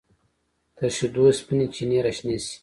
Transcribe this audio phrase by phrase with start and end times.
[0.77, 2.55] تر شیدو سپینې چینې راشنې شي